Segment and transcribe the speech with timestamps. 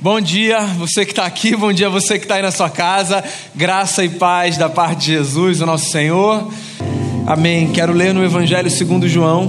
[0.00, 3.24] Bom dia, você que está aqui, bom dia, você que está aí na sua casa.
[3.52, 6.48] Graça e paz da parte de Jesus, o nosso Senhor.
[7.26, 7.72] Amém.
[7.72, 9.48] Quero ler no Evangelho segundo João,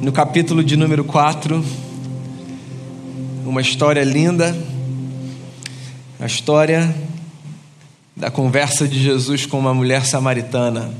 [0.00, 1.64] no capítulo de número 4,
[3.44, 4.56] uma história linda,
[6.20, 6.94] a história
[8.16, 10.94] da conversa de Jesus com uma mulher samaritana.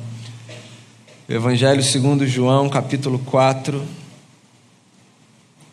[1.28, 3.80] Evangelho segundo João, capítulo 4.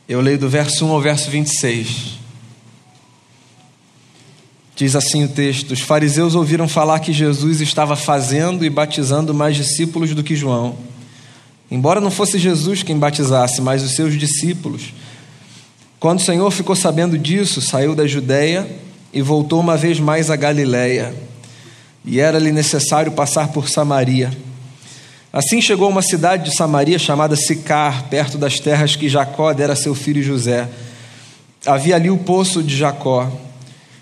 [0.07, 2.28] Eu leio do verso 1 ao verso 26.
[4.79, 9.57] Diz assim o texto: Os fariseus ouviram falar que Jesus estava fazendo e batizando mais
[9.57, 10.77] discípulos do que João.
[11.69, 14.93] Embora não fosse Jesus quem batizasse, mas os seus discípulos.
[15.99, 18.65] Quando o Senhor ficou sabendo disso, saiu da Judéia
[19.11, 21.13] e voltou uma vez mais a Galiléia.
[22.05, 24.31] E era-lhe necessário passar por Samaria.
[25.33, 29.73] Assim chegou a uma cidade de Samaria chamada Sicar, perto das terras que Jacó dera
[29.73, 30.69] a seu filho José.
[31.65, 33.29] Havia ali o poço de Jacó.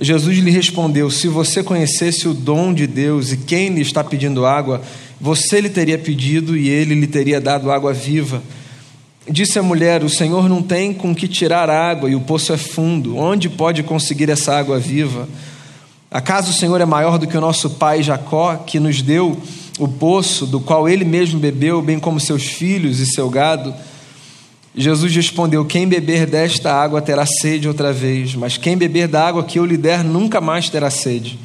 [0.00, 4.46] Jesus lhe respondeu: Se você conhecesse o dom de Deus e quem lhe está pedindo
[4.46, 4.80] água,
[5.20, 8.42] você lhe teria pedido e ele lhe teria dado água viva.
[9.28, 12.56] Disse a mulher: O Senhor não tem com que tirar água e o poço é
[12.56, 13.16] fundo.
[13.16, 15.28] Onde pode conseguir essa água viva?
[16.10, 19.38] Acaso o Senhor é maior do que o nosso pai Jacó, que nos deu
[19.78, 23.74] o poço, do qual ele mesmo bebeu, bem como seus filhos e seu gado?
[24.74, 29.42] Jesus respondeu: Quem beber desta água terá sede outra vez, mas quem beber da água
[29.42, 31.38] que eu lhe der nunca mais terá sede.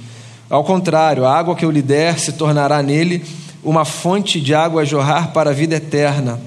[0.50, 3.24] Ao contrário, a água que eu lhe der se tornará nele
[3.64, 6.40] uma fonte de água a jorrar para a vida eterna.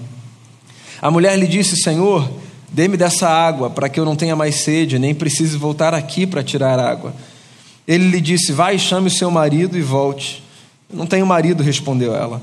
[1.02, 2.30] A mulher lhe disse: Senhor,
[2.70, 6.44] dê-me dessa água, para que eu não tenha mais sede, nem precise voltar aqui para
[6.44, 7.12] tirar água.
[7.88, 10.44] Ele lhe disse: Vai chame o seu marido e volte.
[10.92, 12.40] Não tenho marido, respondeu ela.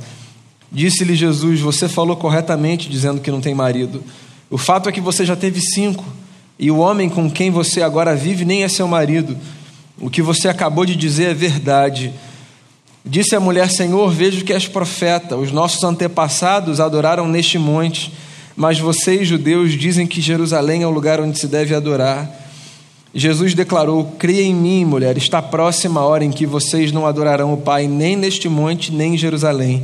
[0.70, 4.04] Disse-lhe Jesus: Você falou corretamente dizendo que não tem marido.
[4.56, 6.06] O fato é que você já teve cinco,
[6.58, 9.36] e o homem com quem você agora vive nem é seu marido.
[10.00, 12.14] O que você acabou de dizer é verdade.
[13.04, 15.36] Disse a mulher: Senhor, vejo que és profeta.
[15.36, 18.14] Os nossos antepassados adoraram neste monte,
[18.56, 22.32] mas vocês, judeus, dizem que Jerusalém é o lugar onde se deve adorar.
[23.14, 27.52] Jesus declarou: Creia em mim, mulher, está próxima a hora em que vocês não adorarão
[27.52, 29.84] o Pai nem neste monte, nem em Jerusalém.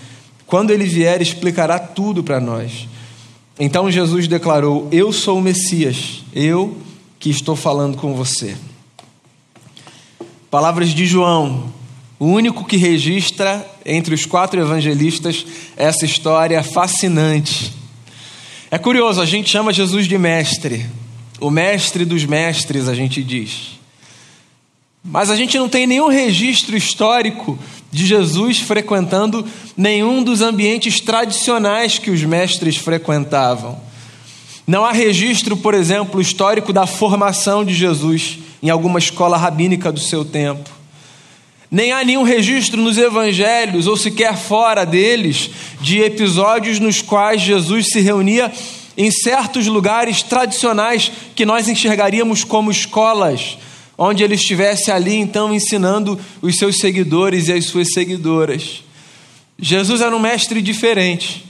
[0.51, 2.85] Quando ele vier, explicará tudo para nós.
[3.57, 6.77] Então Jesus declarou: Eu sou o Messias, eu
[7.17, 8.57] que estou falando com você.
[10.49, 11.71] Palavras de João,
[12.19, 15.45] o único que registra entre os quatro evangelistas
[15.77, 17.71] essa história fascinante.
[18.69, 20.85] É curioso, a gente chama Jesus de mestre,
[21.39, 23.79] o mestre dos mestres, a gente diz.
[25.01, 27.57] Mas a gente não tem nenhum registro histórico
[27.91, 33.79] de Jesus frequentando nenhum dos ambientes tradicionais que os mestres frequentavam.
[34.65, 39.99] Não há registro, por exemplo, histórico da formação de Jesus em alguma escola rabínica do
[39.99, 40.69] seu tempo.
[41.69, 45.49] Nem há nenhum registro nos evangelhos, ou sequer fora deles,
[45.81, 48.51] de episódios nos quais Jesus se reunia
[48.97, 53.57] em certos lugares tradicionais que nós enxergaríamos como escolas
[54.03, 58.83] onde ele estivesse ali então ensinando os seus seguidores e as suas seguidoras.
[59.59, 61.45] Jesus era um mestre diferente.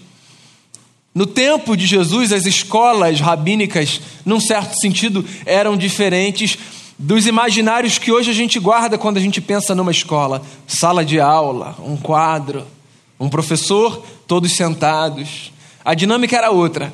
[1.16, 6.58] No tempo de Jesus, as escolas rabínicas, num certo sentido, eram diferentes
[7.00, 10.42] dos imaginários que hoje a gente guarda quando a gente pensa numa escola.
[10.68, 12.68] Sala de aula, um quadro,
[13.18, 15.54] um professor, todos sentados.
[15.86, 16.94] A dinâmica era outra.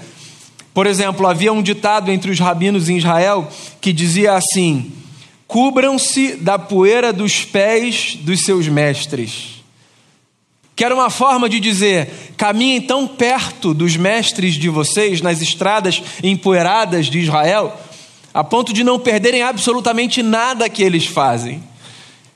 [0.72, 3.50] Por exemplo, havia um ditado entre os rabinos em Israel
[3.82, 4.92] que dizia assim:
[5.48, 9.64] cubram-se da poeira dos pés dos seus mestres.
[10.76, 16.04] Que era uma forma de dizer: caminhem tão perto dos mestres de vocês nas estradas
[16.22, 17.76] empoeiradas de Israel,
[18.34, 21.64] a ponto de não perderem absolutamente nada que eles fazem.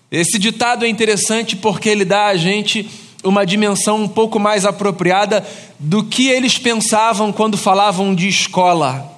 [0.10, 2.90] Esse ditado é interessante porque ele dá a gente
[3.24, 5.46] uma dimensão um pouco mais apropriada
[5.78, 9.10] do que eles pensavam quando falavam de escola.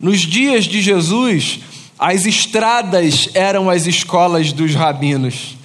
[0.00, 1.60] Nos dias de Jesus,
[2.02, 5.56] as estradas eram as escolas dos rabinos.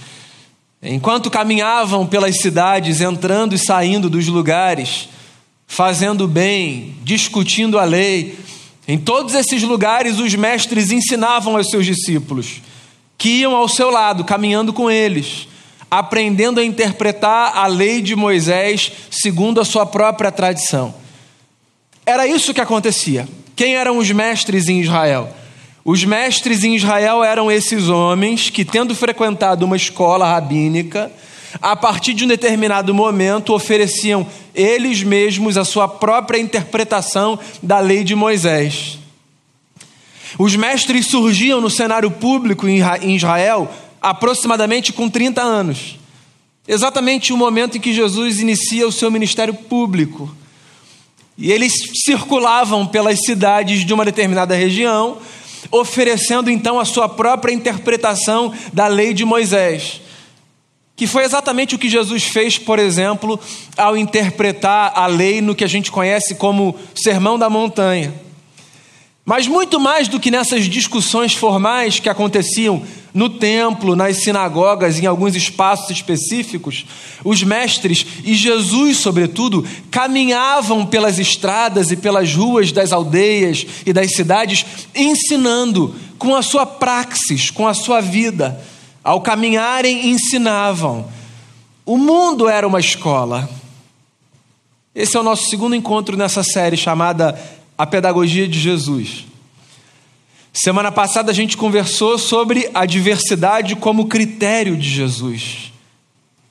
[0.83, 5.09] Enquanto caminhavam pelas cidades, entrando e saindo dos lugares,
[5.65, 8.37] fazendo bem, discutindo a lei,
[8.87, 12.61] em todos esses lugares os mestres ensinavam aos seus discípulos,
[13.17, 15.47] que iam ao seu lado, caminhando com eles,
[15.89, 20.93] aprendendo a interpretar a lei de Moisés segundo a sua própria tradição.
[22.05, 23.27] Era isso que acontecia.
[23.55, 25.33] Quem eram os mestres em Israel?
[25.89, 31.09] Os mestres em Israel eram esses homens que, tendo frequentado uma escola rabínica,
[31.61, 38.03] a partir de um determinado momento ofereciam eles mesmos a sua própria interpretação da lei
[38.03, 38.99] de Moisés.
[40.37, 45.97] Os mestres surgiam no cenário público em Israel aproximadamente com 30 anos,
[46.67, 50.29] exatamente o momento em que Jesus inicia o seu ministério público.
[51.37, 51.71] E eles
[52.03, 55.17] circulavam pelas cidades de uma determinada região,
[55.71, 60.01] oferecendo então a sua própria interpretação da lei de Moisés.
[60.95, 63.39] Que foi exatamente o que Jesus fez, por exemplo,
[63.77, 68.26] ao interpretar a lei no que a gente conhece como Sermão da Montanha.
[69.27, 72.81] Mas muito mais do que nessas discussões formais que aconteciam
[73.13, 76.85] no templo, nas sinagogas, em alguns espaços específicos,
[77.25, 84.15] os mestres e Jesus, sobretudo, caminhavam pelas estradas e pelas ruas das aldeias e das
[84.15, 84.65] cidades,
[84.95, 88.57] ensinando com a sua praxis, com a sua vida.
[89.03, 91.05] Ao caminharem, ensinavam.
[91.85, 93.49] O mundo era uma escola.
[94.95, 97.37] Esse é o nosso segundo encontro nessa série chamada
[97.77, 99.27] A Pedagogia de Jesus.
[100.51, 105.71] Semana passada a gente conversou sobre a diversidade como critério de Jesus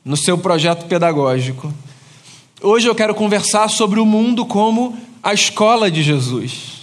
[0.04, 1.74] no seu projeto pedagógico.
[2.62, 6.76] Hoje eu quero conversar sobre o mundo como a escola de Jesus.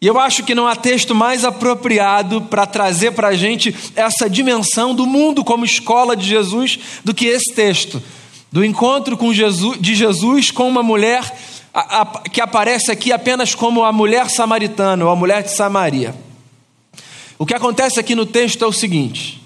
[0.00, 4.30] E eu acho que não há texto mais apropriado para trazer para a gente essa
[4.30, 8.02] dimensão do mundo como escola de Jesus do que esse texto,
[8.50, 11.22] do encontro com Jesus, de Jesus com uma mulher
[11.74, 16.14] a, a, que aparece aqui apenas como a mulher samaritana ou a mulher de Samaria.
[17.36, 19.42] O que acontece aqui no texto é o seguinte: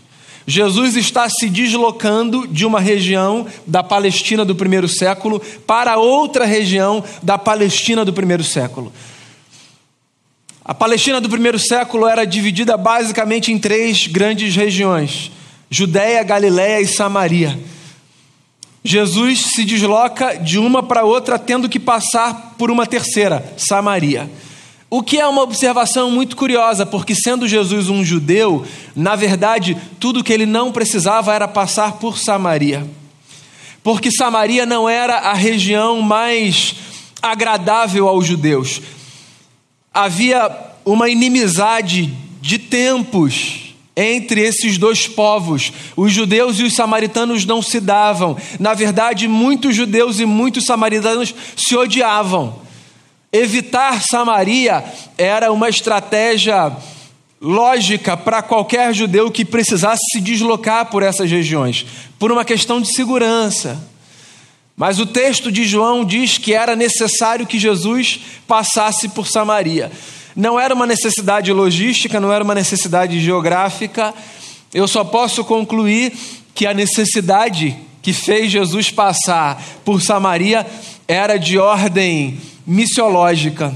[0.47, 7.03] Jesus está se deslocando de uma região da Palestina do primeiro século para outra região
[7.23, 8.93] da Palestina do primeiro século.
[10.63, 15.33] A Palestina do primeiro século era dividida basicamente em três grandes regiões:
[15.71, 17.59] Judéia, Galiléia e Samaria.
[18.89, 24.31] Jesus se desloca de uma para outra, tendo que passar por uma terceira, Samaria.
[24.89, 28.65] O que é uma observação muito curiosa, porque sendo Jesus um judeu,
[28.97, 32.89] na verdade, tudo que ele não precisava era passar por Samaria.
[33.83, 36.75] Porque Samaria não era a região mais
[37.21, 38.81] agradável aos judeus.
[39.93, 40.51] Havia
[40.83, 43.68] uma inimizade de tempos
[44.01, 45.73] entre esses dois povos.
[45.97, 48.37] Os judeus e os samaritanos não se davam.
[48.61, 52.61] Na verdade, muitos judeus e muitos samaritanos se odiavam.
[53.33, 54.85] Evitar Samaria
[55.19, 56.73] era uma estratégia
[57.41, 61.85] lógica para qualquer judeu que precisasse se deslocar por essas regiões,
[62.21, 63.83] por uma questão de segurança.
[64.77, 69.91] Mas o texto de João diz que era necessário que Jesus passasse por Samaria.
[70.39, 74.15] Não era uma necessidade logística, não era uma necessidade geográfica.
[74.73, 76.17] Eu só posso concluir
[76.55, 80.65] que a necessidade que fez Jesus passar por Samaria
[81.09, 83.75] era de ordem missiológica.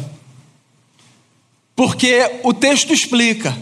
[1.74, 3.58] Porque o texto explica.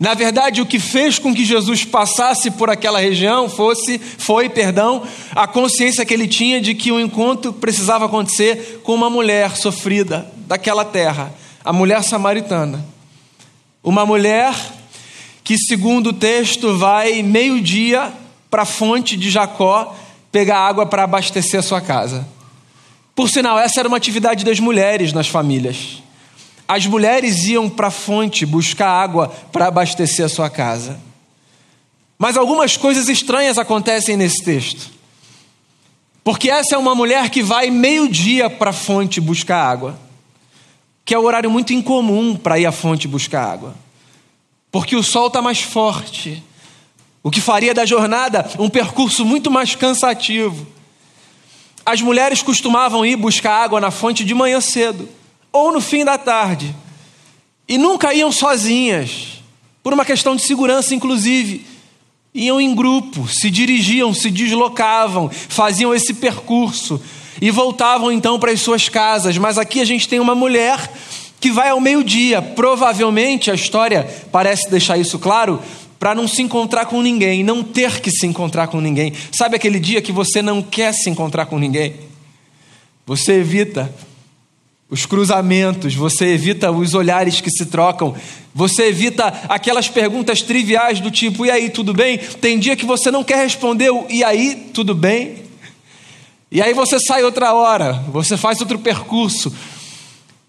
[0.00, 5.04] Na verdade, o que fez com que Jesus passasse por aquela região fosse, foi, perdão,
[5.30, 10.26] a consciência que ele tinha de que o encontro precisava acontecer com uma mulher sofrida
[10.48, 12.84] daquela terra a mulher samaritana.
[13.82, 14.54] Uma mulher
[15.44, 18.12] que, segundo o texto, vai meio-dia
[18.50, 19.96] para a fonte de Jacó
[20.30, 22.26] pegar água para abastecer a sua casa.
[23.14, 26.02] Por sinal, essa era uma atividade das mulheres nas famílias.
[26.66, 30.98] As mulheres iam para a fonte buscar água para abastecer a sua casa.
[32.18, 34.90] Mas algumas coisas estranhas acontecem nesse texto.
[36.24, 39.98] Porque essa é uma mulher que vai meio-dia para a fonte buscar água
[41.04, 43.74] que é um horário muito incomum para ir à fonte buscar água,
[44.70, 46.42] porque o sol está mais forte,
[47.22, 50.66] o que faria da jornada um percurso muito mais cansativo.
[51.84, 55.08] As mulheres costumavam ir buscar água na fonte de manhã cedo
[55.52, 56.74] ou no fim da tarde,
[57.68, 59.42] e nunca iam sozinhas,
[59.82, 61.66] por uma questão de segurança, inclusive.
[62.34, 67.00] iam em grupo, se dirigiam, se deslocavam, faziam esse percurso
[67.42, 69.36] e voltavam então para as suas casas.
[69.36, 70.78] Mas aqui a gente tem uma mulher
[71.40, 72.40] que vai ao meio-dia.
[72.40, 75.60] Provavelmente a história parece deixar isso claro
[75.98, 79.12] para não se encontrar com ninguém, não ter que se encontrar com ninguém.
[79.36, 81.94] Sabe aquele dia que você não quer se encontrar com ninguém?
[83.04, 83.92] Você evita
[84.88, 88.14] os cruzamentos, você evita os olhares que se trocam,
[88.54, 92.18] você evita aquelas perguntas triviais do tipo: e aí, tudo bem?
[92.18, 95.42] Tem dia que você não quer responder o e aí, tudo bem?
[96.54, 99.50] E aí você sai outra hora, você faz outro percurso.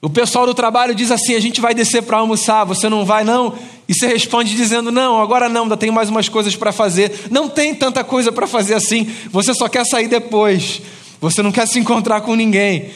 [0.02, 3.24] O pessoal do trabalho diz assim: a gente vai descer para almoçar, você não vai,
[3.24, 3.58] não?
[3.88, 7.28] E você responde dizendo: não, agora não, ainda tem mais umas coisas para fazer.
[7.32, 10.82] Não tem tanta coisa para fazer assim, você só quer sair depois,
[11.22, 12.92] você não quer se encontrar com ninguém.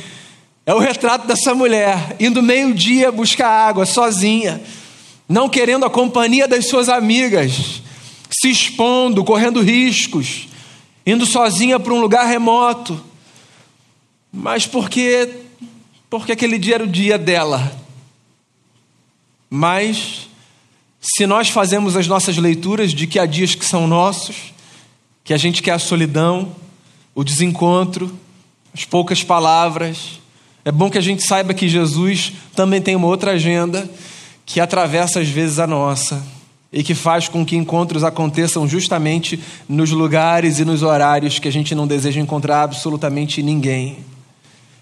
[0.66, 4.62] É o retrato dessa mulher, indo meio-dia buscar água sozinha,
[5.30, 7.82] não querendo a companhia das suas amigas,
[8.30, 10.50] se expondo, correndo riscos,
[11.08, 13.02] indo sozinha para um lugar remoto,
[14.30, 15.30] mas porque,
[16.10, 17.72] porque aquele dia era o dia dela.
[19.50, 20.28] Mas,
[21.00, 24.54] se nós fazemos as nossas leituras de que há dias que são nossos,
[25.24, 26.54] que a gente quer a solidão,
[27.16, 28.14] o desencontro,
[28.74, 30.20] as poucas palavras,
[30.66, 33.90] é bom que a gente saiba que Jesus também tem uma outra agenda
[34.46, 36.37] que atravessa às vezes a nossa
[36.71, 41.51] e que faz com que encontros aconteçam justamente nos lugares e nos horários que a
[41.51, 44.00] gente não deseja encontrar absolutamente ninguém.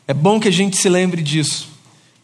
[0.07, 1.69] É bom que a gente se lembre disso.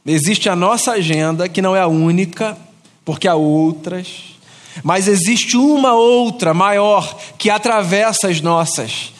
[0.05, 2.57] Existe a nossa agenda, que não é a única,
[3.05, 4.35] porque há outras,
[4.83, 9.13] mas existe uma outra maior que atravessa as nossas,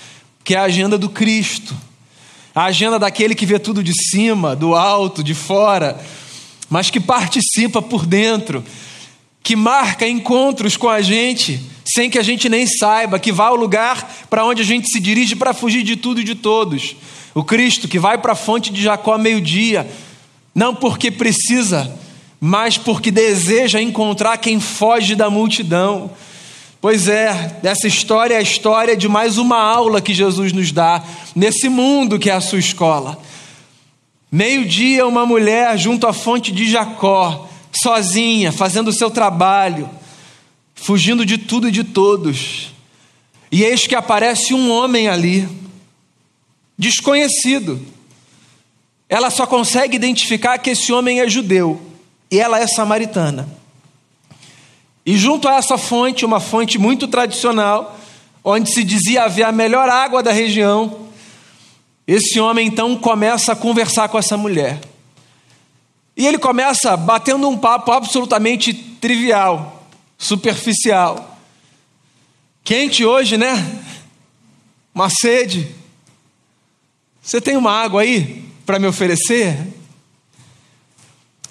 [0.44, 1.76] que é a agenda do Cristo
[2.54, 5.98] a agenda daquele que vê tudo de cima, do alto, de fora,
[6.70, 8.64] mas que participa por dentro,
[9.44, 13.56] que marca encontros com a gente, sem que a gente nem saiba, que vai ao
[13.56, 16.96] lugar para onde a gente se dirige para fugir de tudo e de todos.
[17.34, 19.90] O Cristo que vai para a fonte de Jacó meio-dia,
[20.54, 21.98] não porque precisa,
[22.40, 26.12] mas porque deseja encontrar quem foge da multidão.
[26.80, 31.04] Pois é, essa história é a história de mais uma aula que Jesus nos dá
[31.36, 33.20] nesse mundo que é a sua escola.
[34.32, 39.90] Meio-dia, uma mulher junto à fonte de Jacó, sozinha, fazendo o seu trabalho,
[40.76, 42.74] fugindo de tudo e de todos.
[43.52, 45.48] E eis que aparece um homem ali,
[46.78, 47.86] desconhecido.
[49.10, 51.82] Ela só consegue identificar que esse homem é judeu
[52.30, 53.48] e ela é samaritana.
[55.06, 58.00] E junto a essa fonte, uma fonte muito tradicional,
[58.44, 61.08] onde se dizia haver a melhor água da região,
[62.08, 64.80] esse homem então começa a conversar com essa mulher.
[66.16, 69.88] E ele começa batendo um papo absolutamente trivial,
[70.18, 71.40] superficial.
[72.64, 73.84] Quente hoje, né?
[74.94, 75.74] Uma sede.
[77.22, 79.58] Você tem uma água aí para me oferecer?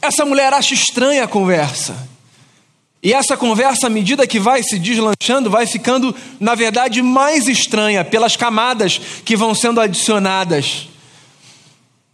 [0.03, 2.09] Essa mulher acha estranha a conversa.
[3.03, 8.05] E essa conversa, à medida que vai se deslanchando, vai ficando, na verdade, mais estranha
[8.05, 10.90] pelas camadas que vão sendo adicionadas.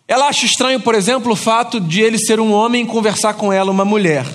[0.08, 3.52] Ela acha estranho, por exemplo, o fato de ele ser um homem e conversar com
[3.52, 4.26] ela, uma mulher.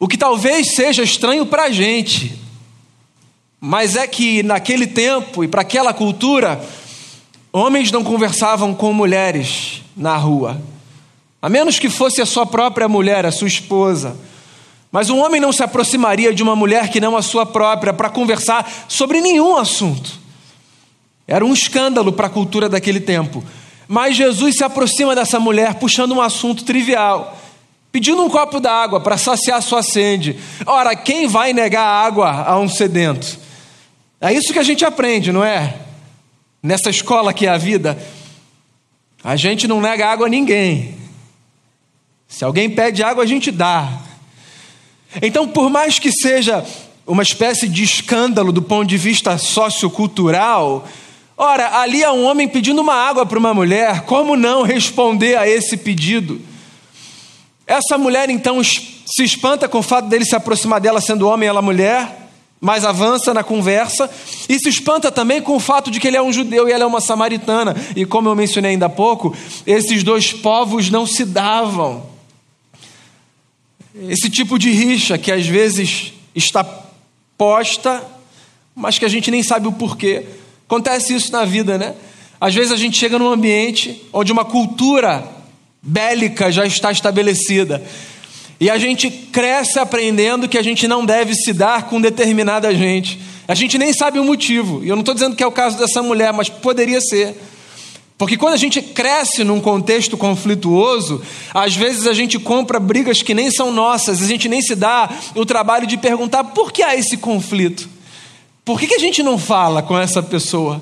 [0.00, 2.36] O que talvez seja estranho para a gente,
[3.60, 6.60] mas é que naquele tempo e para aquela cultura,
[7.52, 10.60] homens não conversavam com mulheres na rua,
[11.40, 14.16] a menos que fosse a sua própria mulher, a sua esposa.
[14.90, 18.10] Mas um homem não se aproximaria de uma mulher que não a sua própria para
[18.10, 20.20] conversar sobre nenhum assunto.
[21.26, 23.42] Era um escândalo para a cultura daquele tempo.
[23.92, 27.38] Mas Jesus se aproxima dessa mulher puxando um assunto trivial,
[27.92, 30.34] pedindo um copo d'água para saciar sua sede.
[30.64, 33.38] Ora, quem vai negar água a um sedento?
[34.18, 35.76] É isso que a gente aprende, não é?
[36.62, 38.02] Nessa escola que é a vida.
[39.22, 40.96] A gente não nega água a ninguém.
[42.26, 43.92] Se alguém pede água, a gente dá.
[45.20, 46.64] Então, por mais que seja
[47.06, 50.88] uma espécie de escândalo do ponto de vista sociocultural,
[51.42, 55.48] ora, ali há um homem pedindo uma água para uma mulher, como não responder a
[55.48, 56.40] esse pedido?
[57.66, 61.60] Essa mulher então se espanta com o fato dele se aproximar dela sendo homem, ela
[61.60, 62.30] mulher,
[62.60, 64.08] mas avança na conversa
[64.48, 66.84] e se espanta também com o fato de que ele é um judeu e ela
[66.84, 67.74] é uma samaritana.
[67.96, 72.06] E como eu mencionei ainda há pouco, esses dois povos não se davam.
[74.08, 76.64] Esse tipo de rixa que às vezes está
[77.36, 78.02] posta,
[78.74, 80.24] mas que a gente nem sabe o porquê.
[80.72, 81.92] Acontece isso na vida, né?
[82.40, 85.22] Às vezes a gente chega num ambiente onde uma cultura
[85.82, 87.84] bélica já está estabelecida.
[88.58, 93.20] E a gente cresce aprendendo que a gente não deve se dar com determinada gente.
[93.46, 94.82] A gente nem sabe o motivo.
[94.82, 97.36] E eu não estou dizendo que é o caso dessa mulher, mas poderia ser.
[98.16, 101.20] Porque quando a gente cresce num contexto conflituoso,
[101.52, 105.10] às vezes a gente compra brigas que nem são nossas, a gente nem se dá
[105.34, 107.90] o trabalho de perguntar por que há esse conflito.
[108.64, 110.80] Por que, que a gente não fala com essa pessoa?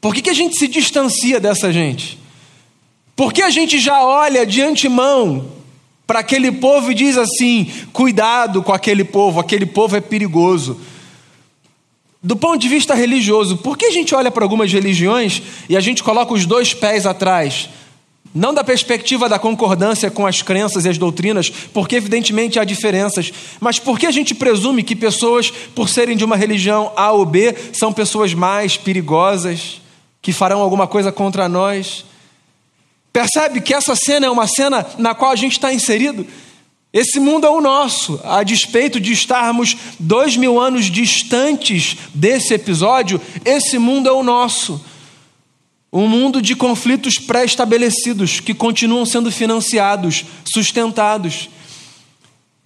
[0.00, 2.18] Por que, que a gente se distancia dessa gente?
[3.16, 5.50] Por que a gente já olha de antemão
[6.06, 10.80] para aquele povo e diz assim: cuidado com aquele povo, aquele povo é perigoso.
[12.22, 15.80] Do ponto de vista religioso, por que a gente olha para algumas religiões e a
[15.80, 17.68] gente coloca os dois pés atrás?
[18.34, 23.32] Não da perspectiva da concordância com as crenças e as doutrinas, porque evidentemente há diferenças,
[23.58, 27.54] mas porque a gente presume que pessoas, por serem de uma religião A ou B,
[27.72, 29.80] são pessoas mais perigosas,
[30.20, 32.04] que farão alguma coisa contra nós?
[33.12, 36.26] Percebe que essa cena é uma cena na qual a gente está inserido?
[36.92, 43.20] Esse mundo é o nosso, a despeito de estarmos dois mil anos distantes desse episódio,
[43.44, 44.80] esse mundo é o nosso.
[45.92, 51.48] Um mundo de conflitos pré-estabelecidos que continuam sendo financiados, sustentados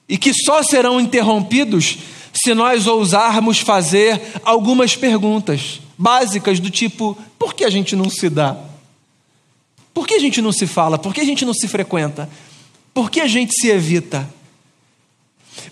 [0.08, 1.98] e que só serão interrompidos
[2.32, 8.28] se nós ousarmos fazer algumas perguntas básicas do tipo: por que a gente não se
[8.28, 8.56] dá?
[9.94, 10.98] Por que a gente não se fala?
[10.98, 12.28] Por que a gente não se frequenta?
[12.94, 14.28] Por que a gente se evita?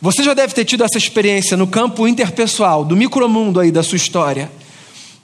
[0.01, 3.97] Você já deve ter tido essa experiência no campo interpessoal, do micromundo aí da sua
[3.97, 4.51] história,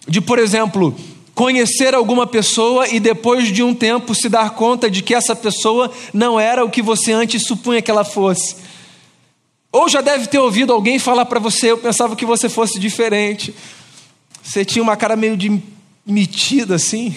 [0.09, 0.95] de, por exemplo,
[1.37, 5.93] conhecer alguma pessoa e depois de um tempo se dar conta de que essa pessoa
[6.12, 8.57] não era o que você antes supunha que ela fosse.
[9.71, 13.55] Ou já deve ter ouvido alguém falar para você: Eu pensava que você fosse diferente.
[14.43, 15.61] Você tinha uma cara meio de
[16.07, 17.14] metida assim.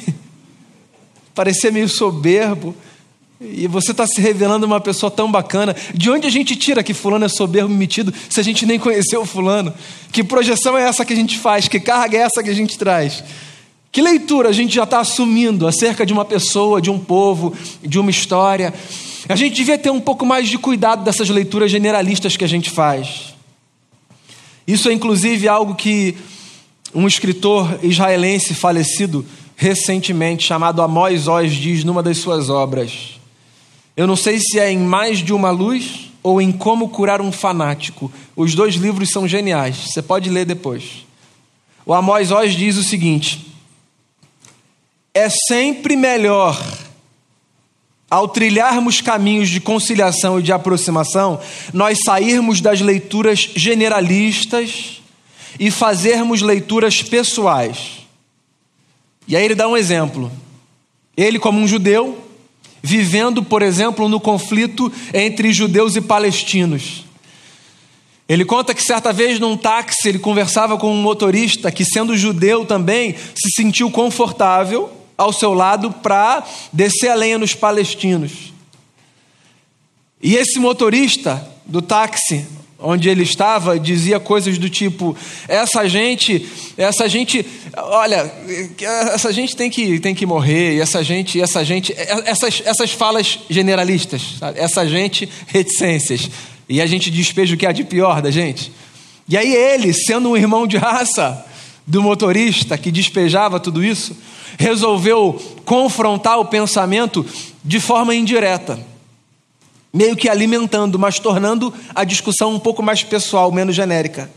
[1.33, 2.75] parecer meio soberbo.
[3.39, 5.73] E você está se revelando uma pessoa tão bacana.
[5.93, 9.21] De onde a gente tira que fulano é soberbo metido se a gente nem conheceu
[9.21, 9.73] o fulano?
[10.11, 11.69] Que projeção é essa que a gente faz?
[11.69, 13.23] Que carga é essa que a gente traz?
[13.91, 17.99] Que leitura a gente já está assumindo acerca de uma pessoa, de um povo, de
[17.99, 18.73] uma história?
[19.28, 22.69] A gente devia ter um pouco mais de cuidado dessas leituras generalistas que a gente
[22.69, 23.34] faz.
[24.67, 26.15] Isso é inclusive algo que
[26.93, 29.25] um escritor israelense falecido
[29.56, 33.19] recentemente, chamado Amós Oz, diz numa das suas obras.
[33.97, 37.32] Eu não sei se é em Mais de uma Luz ou em Como Curar um
[37.32, 38.12] Fanático.
[38.36, 41.06] Os dois livros são geniais, você pode ler depois.
[41.86, 43.48] O Amós Oz diz o seguinte:
[45.13, 46.62] É sempre melhor,
[48.10, 51.39] ao trilharmos caminhos de conciliação e de aproximação,
[51.74, 55.02] nós sairmos das leituras generalistas
[55.60, 58.00] e fazermos leituras pessoais
[59.30, 60.32] e aí ele dá um exemplo.
[61.15, 62.17] Ele, como um judeu,
[62.82, 67.06] vivendo, por exemplo, no conflito entre judeus e palestinos.
[68.28, 72.65] Ele conta que certa vez num táxi ele conversava com um motorista que, sendo judeu
[72.65, 78.53] também, se sentiu confortável ao seu lado para descer a lenha nos palestinos.
[80.23, 82.47] E esse motorista do táxi
[82.82, 85.13] onde ele estava dizia coisas do tipo
[85.49, 88.34] essa gente essa gente olha
[89.13, 91.93] essa gente tem que tem que morrer essa gente essa gente
[92.25, 94.58] essas essas falas generalistas sabe?
[94.58, 96.29] essa gente reticências
[96.69, 98.71] e a gente despeja o que há de pior da gente
[99.27, 101.45] e aí ele sendo um irmão de raça
[101.86, 104.15] do motorista que despejava tudo isso
[104.60, 107.26] resolveu confrontar o pensamento
[107.63, 108.80] de forma indireta
[109.93, 114.30] meio que alimentando, mas tornando a discussão um pouco mais pessoal, menos genérica.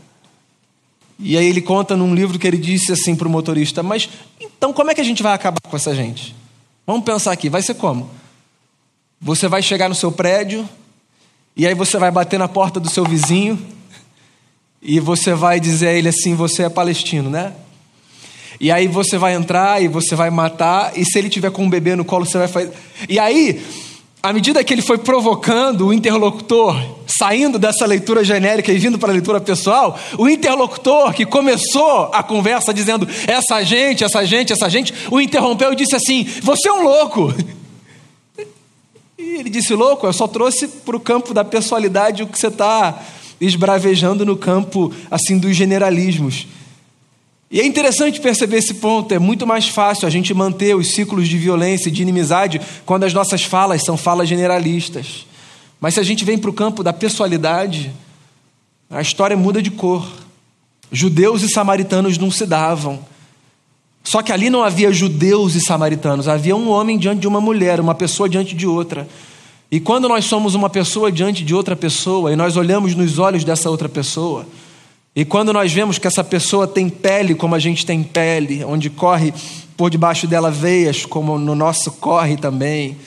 [1.19, 4.09] E aí ele conta num livro que ele disse assim para o motorista: Mas
[4.39, 6.35] então como é que a gente vai acabar com essa gente?
[6.85, 8.09] Vamos pensar aqui, vai ser como?
[9.21, 10.67] Você vai chegar no seu prédio,
[11.55, 13.63] e aí você vai bater na porta do seu vizinho,
[14.81, 17.53] e você vai dizer a ele assim: Você é palestino, né?
[18.59, 21.69] E aí você vai entrar e você vai matar, e se ele tiver com um
[21.69, 22.71] bebê no colo, você vai fazer.
[23.09, 23.61] E aí
[24.23, 29.09] à medida que ele foi provocando o interlocutor, saindo dessa leitura genérica e vindo para
[29.09, 34.69] a leitura pessoal, o interlocutor que começou a conversa dizendo essa gente, essa gente, essa
[34.69, 37.35] gente, o interrompeu e disse assim: Você é um louco.
[39.19, 42.47] E ele disse: Louco, eu só trouxe para o campo da pessoalidade o que você
[42.47, 43.03] está
[43.41, 46.47] esbravejando no campo assim dos generalismos.
[47.53, 49.13] E é interessante perceber esse ponto.
[49.13, 53.03] É muito mais fácil a gente manter os ciclos de violência e de inimizade quando
[53.03, 55.27] as nossas falas são falas generalistas.
[55.79, 57.93] Mas se a gente vem para o campo da pessoalidade,
[58.89, 60.03] a história muda de cor.
[60.91, 62.99] Judeus e samaritanos não se davam.
[64.03, 67.79] Só que ali não havia judeus e samaritanos, havia um homem diante de uma mulher,
[67.79, 69.07] uma pessoa diante de outra.
[69.71, 73.43] E quando nós somos uma pessoa diante de outra pessoa e nós olhamos nos olhos
[73.43, 74.47] dessa outra pessoa,
[75.15, 78.89] e quando nós vemos que essa pessoa tem pele como a gente tem pele, onde
[78.89, 79.33] corre
[79.77, 82.97] por debaixo dela veias como no nosso corre também,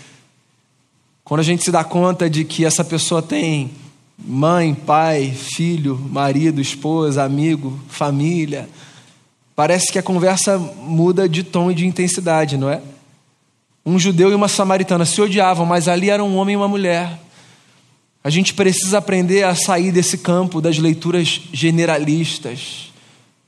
[1.24, 3.72] quando a gente se dá conta de que essa pessoa tem
[4.16, 8.68] mãe, pai, filho, marido, esposa, amigo, família,
[9.54, 12.80] parece que a conversa muda de tom e de intensidade, não é?
[13.84, 17.18] Um judeu e uma samaritana se odiavam, mas ali era um homem e uma mulher.
[18.26, 22.90] A gente precisa aprender a sair desse campo das leituras generalistas.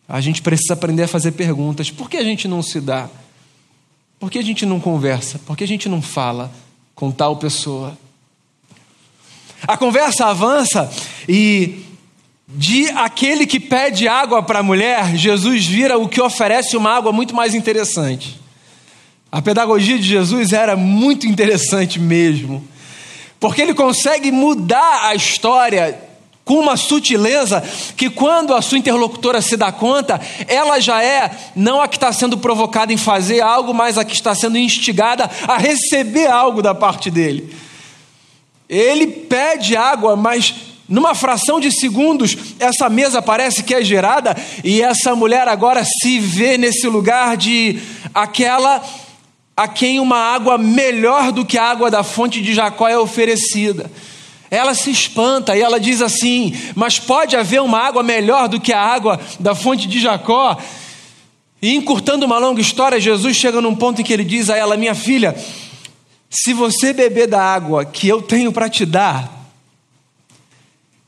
[0.08, 1.90] A gente precisa aprender a fazer perguntas.
[1.90, 3.10] Por que a gente não se dá?
[4.20, 5.40] Por que a gente não conversa?
[5.40, 6.52] Por que a gente não fala
[6.94, 7.98] com tal pessoa?
[9.66, 10.88] A conversa avança
[11.28, 11.82] e
[12.46, 17.10] de aquele que pede água para a mulher, Jesus vira o que oferece uma água
[17.10, 18.38] muito mais interessante.
[19.32, 22.64] A pedagogia de Jesus era muito interessante mesmo,
[23.40, 26.08] porque ele consegue mudar a história
[26.44, 27.62] com uma sutileza
[27.94, 32.10] que, quando a sua interlocutora se dá conta, ela já é não a que está
[32.10, 36.74] sendo provocada em fazer algo, mas a que está sendo instigada a receber algo da
[36.74, 37.54] parte dele.
[38.66, 40.54] Ele pede água, mas
[40.88, 46.18] numa fração de segundos, essa mesa parece que é gerada e essa mulher agora se
[46.18, 47.78] vê nesse lugar de
[48.14, 48.82] aquela
[49.58, 53.90] a quem uma água melhor do que a água da fonte de Jacó é oferecida.
[54.48, 58.72] Ela se espanta e ela diz assim: Mas pode haver uma água melhor do que
[58.72, 60.56] a água da fonte de Jacó?
[61.60, 64.76] E encurtando uma longa história, Jesus chega num ponto em que ele diz a ela:
[64.76, 65.34] Minha filha,
[66.30, 69.37] se você beber da água que eu tenho para te dar,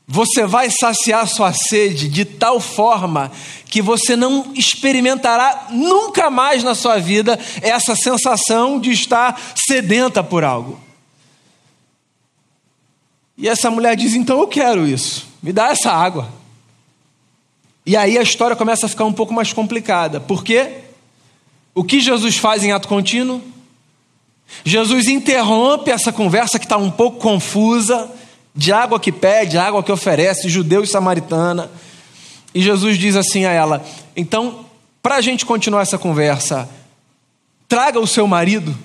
[0.07, 3.31] você vai saciar sua sede de tal forma
[3.65, 10.43] que você não experimentará nunca mais na sua vida essa sensação de estar sedenta por
[10.43, 10.79] algo.
[13.37, 16.29] E essa mulher diz: então eu quero isso, me dá essa água.
[17.85, 20.81] E aí a história começa a ficar um pouco mais complicada, porque
[21.73, 23.41] o que Jesus faz em ato contínuo?
[24.65, 28.11] Jesus interrompe essa conversa que está um pouco confusa
[28.55, 31.71] de água que pede, água que oferece, judeu e samaritana.
[32.53, 33.85] E Jesus diz assim a ela:
[34.15, 34.65] então,
[35.01, 36.69] para a gente continuar essa conversa,
[37.67, 38.75] traga o seu marido.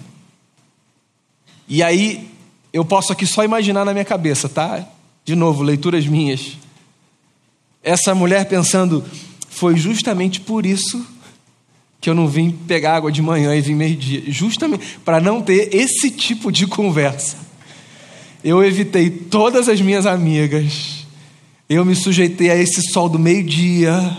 [1.68, 2.31] E aí,
[2.72, 4.87] eu posso aqui só imaginar na minha cabeça, tá?
[5.24, 6.57] De novo, leituras minhas.
[7.83, 9.05] Essa mulher pensando,
[9.48, 11.05] foi justamente por isso
[12.00, 14.22] que eu não vim pegar água de manhã e vim meio-dia.
[14.29, 17.45] Justamente para não ter esse tipo de conversa
[18.46, 21.04] eu evitei todas as minhas amigas,
[21.68, 24.16] eu me sujeitei a esse sol do meio-dia,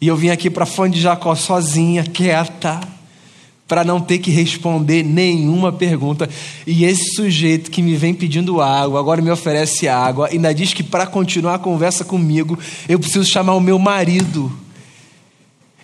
[0.00, 2.80] e eu vim aqui para fã de Jacó sozinha, quieta,
[3.68, 6.28] para não ter que responder nenhuma pergunta.
[6.66, 10.82] E esse sujeito que me vem pedindo água, agora me oferece água, ainda diz que
[10.82, 14.52] para continuar a conversa comigo, eu preciso chamar o meu marido.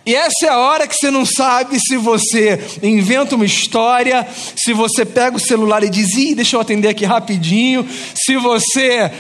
[0.04, 4.72] E essa é a hora que você não sabe se você inventa uma história, se
[4.72, 9.12] você pega o celular e diz, Ih, deixa eu atender aqui rapidinho, se você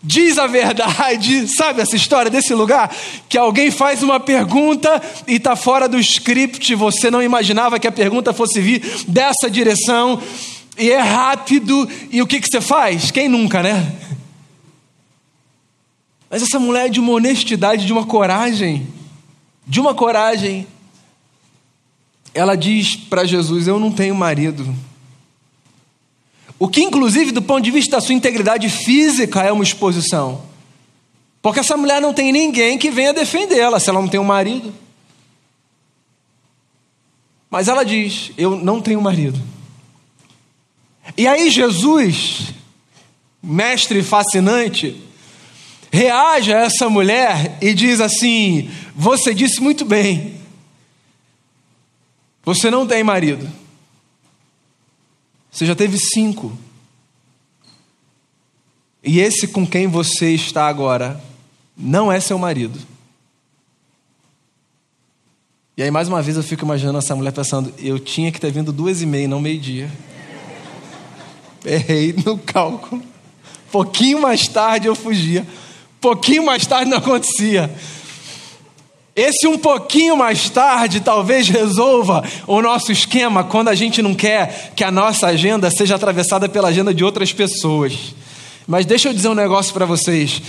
[0.00, 2.94] diz a verdade, sabe essa história desse lugar?
[3.28, 7.92] Que alguém faz uma pergunta e está fora do script, você não imaginava que a
[7.92, 10.22] pergunta fosse vir dessa direção,
[10.78, 13.10] e é rápido, e o que, que você faz?
[13.10, 13.92] Quem nunca, né?
[16.30, 18.86] Mas essa mulher é de uma honestidade, de uma coragem
[19.68, 20.66] de uma coragem.
[22.32, 24.74] Ela diz para Jesus: Eu não tenho marido.
[26.58, 30.42] O que, inclusive, do ponto de vista da sua integridade física, é uma exposição.
[31.40, 34.74] Porque essa mulher não tem ninguém que venha defendê-la se ela não tem um marido.
[37.50, 39.40] Mas ela diz: Eu não tenho marido.
[41.16, 42.52] E aí, Jesus,
[43.42, 45.00] mestre fascinante,
[45.92, 50.34] reage a essa mulher e diz assim: Você disse muito bem,
[52.44, 53.50] você não tem marido,
[55.50, 56.56] você já teve cinco,
[59.02, 61.22] e esse com quem você está agora
[61.76, 62.78] não é seu marido.
[65.76, 68.50] E aí, mais uma vez, eu fico imaginando essa mulher pensando: eu tinha que ter
[68.50, 69.88] vindo duas e meia, não meio-dia.
[71.64, 73.00] Errei no cálculo.
[73.70, 75.46] Pouquinho mais tarde eu fugia.
[76.00, 77.70] Pouquinho mais tarde não acontecia.
[79.16, 84.72] Esse um pouquinho mais tarde talvez resolva o nosso esquema quando a gente não quer
[84.76, 88.14] que a nossa agenda seja atravessada pela agenda de outras pessoas.
[88.64, 90.40] Mas deixa eu dizer um negócio para vocês.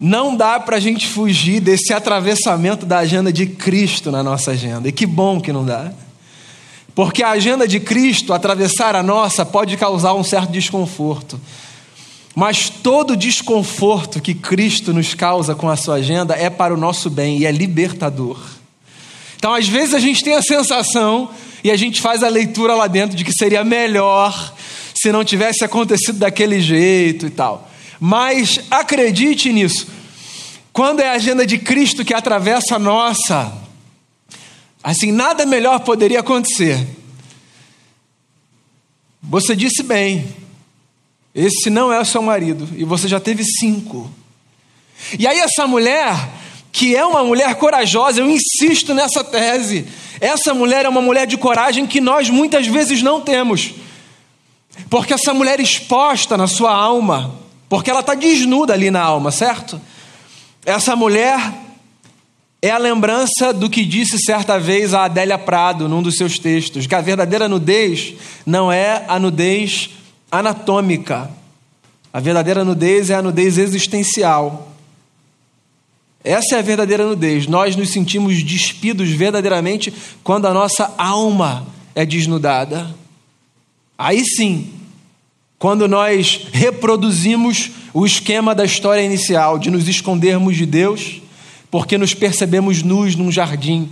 [0.00, 4.88] Não dá para a gente fugir desse atravessamento da agenda de Cristo na nossa agenda.
[4.88, 5.92] E que bom que não dá.
[6.92, 11.40] Porque a agenda de Cristo atravessar a nossa pode causar um certo desconforto.
[12.36, 17.08] Mas todo desconforto que Cristo nos causa com a sua agenda é para o nosso
[17.08, 18.38] bem e é libertador.
[19.38, 21.30] Então, às vezes, a gente tem a sensação
[21.64, 24.54] e a gente faz a leitura lá dentro de que seria melhor
[24.94, 27.70] se não tivesse acontecido daquele jeito e tal.
[27.98, 29.86] Mas acredite nisso.
[30.74, 33.50] Quando é a agenda de Cristo que atravessa a nossa,
[34.84, 36.86] assim, nada melhor poderia acontecer.
[39.22, 40.26] Você disse bem,
[41.36, 44.10] esse não é o seu marido, e você já teve cinco.
[45.18, 46.30] E aí, essa mulher,
[46.72, 49.86] que é uma mulher corajosa, eu insisto nessa tese,
[50.18, 53.74] essa mulher é uma mulher de coragem que nós muitas vezes não temos,
[54.88, 57.34] porque essa mulher exposta na sua alma,
[57.68, 59.78] porque ela está desnuda ali na alma, certo?
[60.64, 61.38] Essa mulher
[62.62, 66.86] é a lembrança do que disse certa vez a Adélia Prado num dos seus textos,
[66.86, 68.14] que a verdadeira nudez
[68.46, 69.90] não é a nudez
[70.30, 71.30] anatômica.
[72.12, 74.72] A verdadeira nudez é a nudez existencial.
[76.24, 77.46] Essa é a verdadeira nudez.
[77.46, 79.92] Nós nos sentimos despidos verdadeiramente
[80.24, 82.94] quando a nossa alma é desnudada.
[83.96, 84.72] Aí sim,
[85.58, 91.22] quando nós reproduzimos o esquema da história inicial de nos escondermos de Deus,
[91.70, 93.88] porque nos percebemos nus num jardim,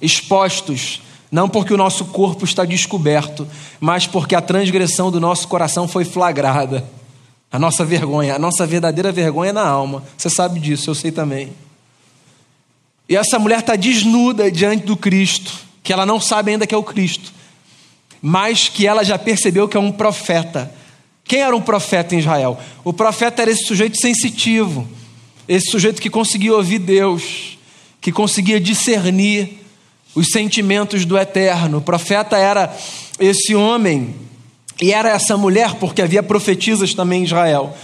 [0.00, 1.02] expostos,
[1.34, 3.44] não porque o nosso corpo está descoberto,
[3.80, 6.84] mas porque a transgressão do nosso coração foi flagrada.
[7.50, 10.04] A nossa vergonha, a nossa verdadeira vergonha é na alma.
[10.16, 11.52] Você sabe disso, eu sei também.
[13.08, 16.78] E essa mulher está desnuda diante do Cristo, que ela não sabe ainda que é
[16.78, 17.32] o Cristo,
[18.22, 20.72] mas que ela já percebeu que é um profeta
[21.24, 22.58] quem era um profeta em Israel?
[22.84, 24.86] O profeta era esse sujeito sensitivo,
[25.48, 27.58] esse sujeito que conseguia ouvir Deus,
[28.00, 29.63] que conseguia discernir
[30.14, 31.78] os sentimentos do eterno.
[31.78, 32.74] O profeta era
[33.18, 34.14] esse homem
[34.80, 37.74] e era essa mulher, porque havia profetisas também em Israel.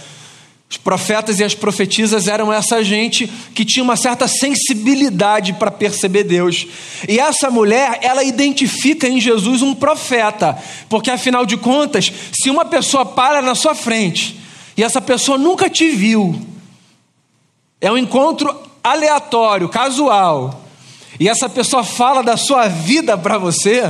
[0.69, 6.23] Os profetas e as profetisas eram essa gente que tinha uma certa sensibilidade para perceber
[6.23, 6.65] Deus.
[7.09, 12.63] E essa mulher, ela identifica em Jesus um profeta, porque afinal de contas, se uma
[12.63, 14.39] pessoa para na sua frente
[14.77, 16.39] e essa pessoa nunca te viu,
[17.81, 20.60] é um encontro aleatório, casual,
[21.21, 23.81] e essa pessoa fala da sua vida para você,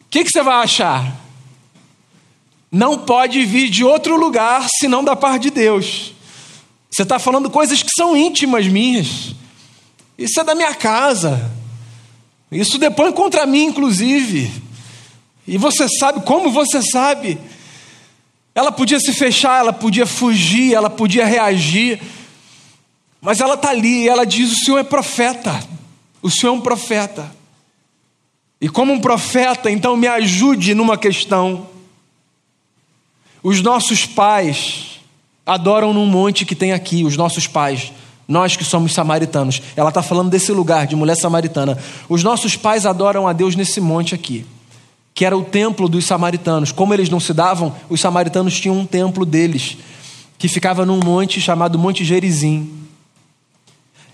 [0.00, 1.22] o que, que você vai achar?
[2.72, 6.14] não pode vir de outro lugar senão da parte de Deus.
[6.90, 9.34] Você está falando coisas que são íntimas minhas.
[10.16, 11.50] Isso é da minha casa.
[12.50, 14.50] Isso depõe contra mim, inclusive.
[15.46, 17.38] E você sabe, como você sabe?
[18.54, 22.00] Ela podia se fechar, ela podia fugir, ela podia reagir.
[23.22, 25.62] Mas ela está ali e ela diz: O Senhor é profeta.
[26.20, 27.32] O Senhor é um profeta.
[28.60, 31.66] E como um profeta, então me ajude numa questão.
[33.42, 35.00] Os nossos pais
[35.46, 37.92] adoram num monte que tem aqui, os nossos pais,
[38.26, 39.60] nós que somos samaritanos.
[39.74, 41.76] Ela está falando desse lugar, de mulher samaritana.
[42.08, 44.46] Os nossos pais adoram a Deus nesse monte aqui,
[45.12, 46.70] que era o templo dos samaritanos.
[46.70, 49.76] Como eles não se davam, os samaritanos tinham um templo deles,
[50.38, 52.82] que ficava num monte chamado Monte Gerizim.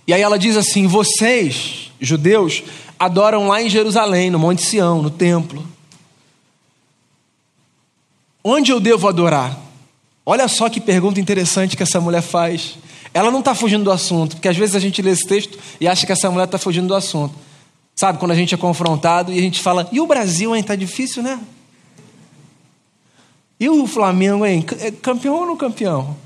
[0.09, 2.64] E aí ela diz assim: vocês, judeus,
[2.99, 5.64] adoram lá em Jerusalém, no Monte Sião, no templo.
[8.42, 9.61] Onde eu devo adorar?
[10.25, 12.79] Olha só que pergunta interessante que essa mulher faz.
[13.12, 15.87] Ela não está fugindo do assunto, porque às vezes a gente lê esse texto e
[15.87, 17.35] acha que essa mulher está fugindo do assunto.
[17.94, 20.62] Sabe, quando a gente é confrontado e a gente fala, e o Brasil, hein?
[20.62, 21.38] Tá difícil, né?
[23.61, 24.64] E o Flamengo, hein?
[24.81, 26.16] É campeão ou não campeão?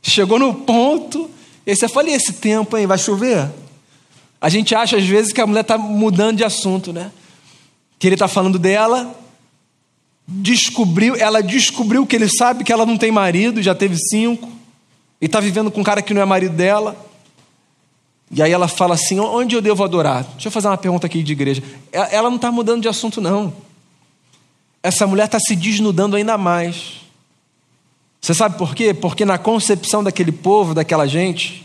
[0.00, 1.28] Chegou no ponto,
[1.66, 2.86] e você fala, e esse tempo, hein?
[2.86, 3.50] Vai chover?
[4.40, 7.10] A gente acha às vezes que a mulher está mudando de assunto, né?
[7.98, 9.18] Que ele está falando dela,
[10.28, 14.48] descobriu, ela descobriu que ele sabe que ela não tem marido, já teve cinco,
[15.20, 16.96] e está vivendo com um cara que não é marido dela.
[18.30, 20.24] E aí ela fala assim: onde eu devo adorar?
[20.34, 21.62] Deixa eu fazer uma pergunta aqui de igreja.
[21.90, 23.52] Ela não está mudando de assunto, não.
[24.82, 27.05] Essa mulher está se desnudando ainda mais.
[28.26, 28.92] Você sabe por quê?
[28.92, 31.64] Porque na concepção daquele povo, daquela gente,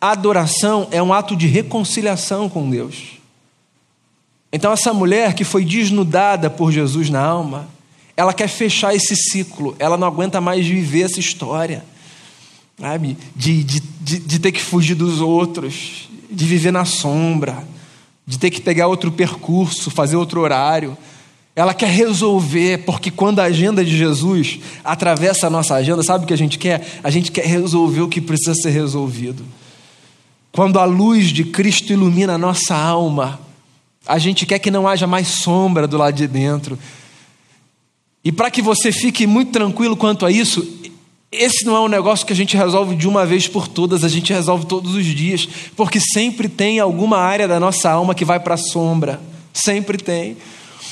[0.00, 3.20] a adoração é um ato de reconciliação com Deus.
[4.52, 7.68] Então, essa mulher que foi desnudada por Jesus na alma,
[8.16, 11.84] ela quer fechar esse ciclo, ela não aguenta mais viver essa história,
[12.76, 13.16] sabe?
[13.36, 17.62] De, de, de, de ter que fugir dos outros, de viver na sombra,
[18.26, 20.98] de ter que pegar outro percurso, fazer outro horário.
[21.56, 26.26] Ela quer resolver, porque quando a agenda de Jesus atravessa a nossa agenda, sabe o
[26.26, 26.84] que a gente quer?
[27.02, 29.44] A gente quer resolver o que precisa ser resolvido.
[30.50, 33.40] Quando a luz de Cristo ilumina a nossa alma,
[34.06, 36.78] A gente quer que não haja mais sombra do lado de dentro.
[38.22, 40.66] E para que você fique muito tranquilo quanto a isso,
[41.32, 44.08] esse não é um negócio que a gente resolve de uma vez por todas, a
[44.08, 48.38] gente resolve todos os dias, porque sempre tem alguma área da nossa alma que vai
[48.38, 49.20] para a sombra.
[49.52, 50.36] Sempre tem.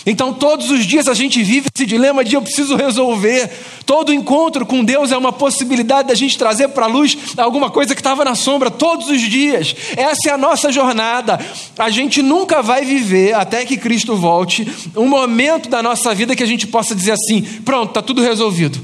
[0.05, 3.49] Então, todos os dias a gente vive esse dilema de eu preciso resolver.
[3.87, 7.95] Todo encontro com Deus é uma possibilidade da gente trazer para a luz alguma coisa
[7.95, 9.75] que estava na sombra todos os dias.
[9.97, 11.38] Essa é a nossa jornada.
[11.79, 16.43] A gente nunca vai viver, até que Cristo volte, um momento da nossa vida que
[16.43, 18.81] a gente possa dizer assim: pronto, está tudo resolvido.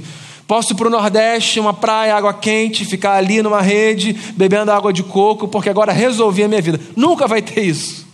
[0.46, 4.92] Posso ir para o Nordeste, uma praia, água quente, ficar ali numa rede, bebendo água
[4.92, 6.80] de coco, porque agora resolvi a minha vida.
[6.96, 8.07] Nunca vai ter isso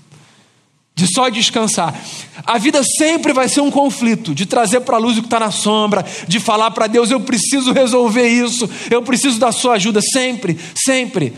[0.94, 1.98] de só descansar.
[2.46, 5.40] A vida sempre vai ser um conflito, de trazer para a luz o que está
[5.40, 10.00] na sombra, de falar para Deus: eu preciso resolver isso, eu preciso da sua ajuda,
[10.00, 11.34] sempre, sempre.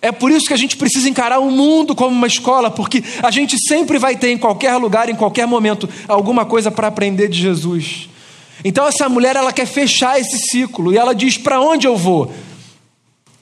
[0.00, 3.32] É por isso que a gente precisa encarar o mundo como uma escola, porque a
[3.32, 7.40] gente sempre vai ter em qualquer lugar, em qualquer momento, alguma coisa para aprender de
[7.40, 8.08] Jesus.
[8.64, 12.32] Então essa mulher ela quer fechar esse ciclo e ela diz: para onde eu vou?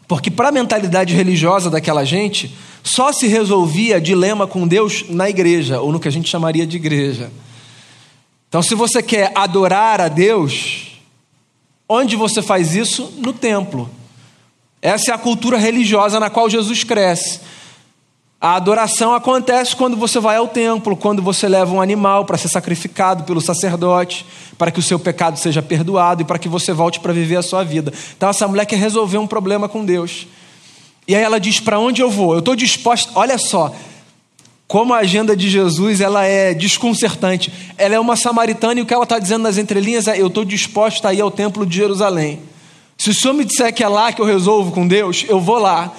[0.09, 2.55] Porque para a mentalidade religiosa daquela gente,
[2.87, 6.77] só se resolvia dilema com Deus na igreja, ou no que a gente chamaria de
[6.77, 7.33] igreja.
[8.49, 11.01] Então, se você quer adorar a Deus,
[11.89, 13.13] onde você faz isso?
[13.19, 13.91] No templo.
[14.81, 17.41] Essa é a cultura religiosa na qual Jesus cresce.
[18.41, 22.49] A adoração acontece quando você vai ao templo, quando você leva um animal para ser
[22.49, 24.25] sacrificado pelo sacerdote,
[24.57, 27.43] para que o seu pecado seja perdoado e para que você volte para viver a
[27.43, 27.93] sua vida.
[28.17, 30.29] Então, essa mulher quer resolver um problema com Deus.
[31.09, 32.33] E aí ela diz: Para onde eu vou?
[32.33, 33.13] Eu estou disposta.
[33.15, 33.75] Olha só,
[34.67, 37.53] como a agenda de Jesus ela é desconcertante.
[37.79, 40.45] Ela é uma samaritana e o que ela está dizendo nas entrelinhas é: Eu estou
[40.45, 42.41] disposta a ir ao templo de Jerusalém.
[42.99, 45.59] Se o senhor me disser que é lá que eu resolvo com Deus, eu vou
[45.59, 45.93] lá.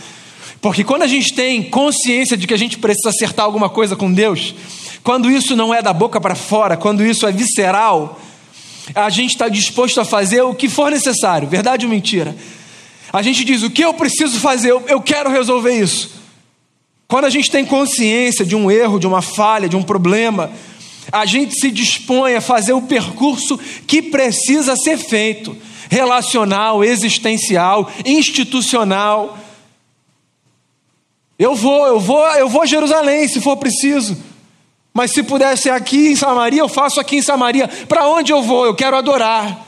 [0.59, 4.11] Porque quando a gente tem consciência de que a gente precisa acertar alguma coisa com
[4.11, 4.55] Deus,
[5.03, 8.19] quando isso não é da boca para fora, quando isso é visceral,
[8.95, 12.35] a gente está disposto a fazer o que for necessário, verdade ou mentira?
[13.17, 14.69] A gente diz: o que eu preciso fazer?
[14.69, 16.11] Eu, eu quero resolver isso.
[17.07, 20.51] Quando a gente tem consciência de um erro, de uma falha, de um problema,
[21.11, 25.57] a gente se dispõe a fazer o percurso que precisa ser feito
[25.89, 29.35] relacional, existencial, institucional.
[31.39, 34.15] Eu vou, eu vou, eu vou a Jerusalém se for preciso.
[34.93, 37.67] Mas se pudesse aqui em Samaria, eu faço aqui em Samaria.
[37.87, 38.63] Para onde eu vou?
[38.63, 39.65] Eu quero adorar.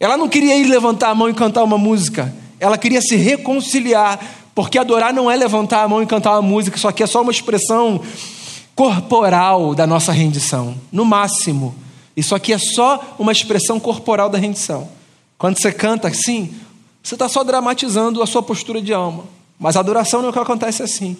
[0.00, 2.34] Ela não queria ir levantar a mão e cantar uma música.
[2.60, 4.18] Ela queria se reconciliar,
[4.54, 7.22] porque adorar não é levantar a mão e cantar uma música, isso aqui é só
[7.22, 8.00] uma expressão
[8.74, 11.74] corporal da nossa rendição, no máximo.
[12.16, 14.88] Isso aqui é só uma expressão corporal da rendição.
[15.36, 16.52] Quando você canta assim,
[17.02, 19.24] você está só dramatizando a sua postura de alma.
[19.58, 21.16] Mas a adoração não é o que acontece assim.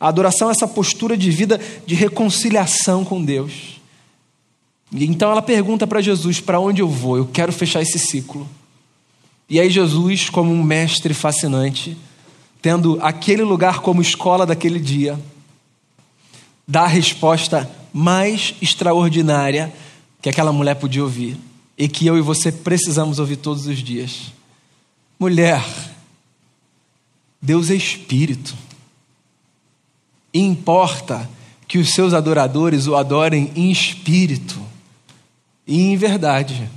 [0.00, 3.80] A adoração é essa postura de vida de reconciliação com Deus.
[4.92, 7.16] Então ela pergunta para Jesus: para onde eu vou?
[7.16, 8.48] Eu quero fechar esse ciclo.
[9.48, 11.96] E aí, Jesus, como um mestre fascinante,
[12.60, 15.18] tendo aquele lugar como escola daquele dia,
[16.66, 19.72] dá a resposta mais extraordinária
[20.20, 21.38] que aquela mulher podia ouvir
[21.78, 24.32] e que eu e você precisamos ouvir todos os dias.
[25.18, 25.64] Mulher,
[27.40, 28.54] Deus é espírito.
[30.34, 31.28] E importa
[31.66, 34.60] que os seus adoradores o adorem em espírito
[35.66, 36.68] e em verdade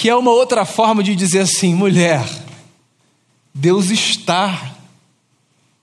[0.00, 2.26] que é uma outra forma de dizer assim: mulher,
[3.52, 4.74] Deus está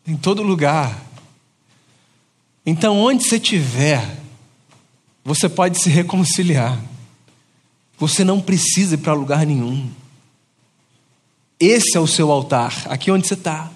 [0.08, 1.00] em todo lugar.
[2.66, 4.18] Então, onde você estiver,
[5.24, 6.82] você pode se reconciliar.
[8.00, 9.88] Você não precisa ir para lugar nenhum.
[11.60, 13.70] Esse é o seu altar, aqui onde você está.